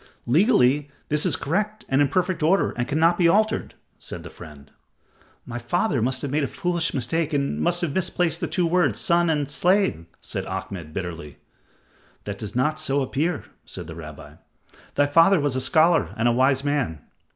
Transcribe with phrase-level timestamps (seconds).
[0.25, 4.71] "Legally, this is correct and in perfect order and cannot be altered," said the friend.
[5.45, 8.97] "My father must have made a foolish mistake and must have misplaced the two words
[8.99, 11.37] 'son' and 'slave,'" said Ahmed, bitterly.
[12.23, 14.37] "That does not so appear," said the rabbi;
[14.95, 17.01] "thy father was a scholar and wise man.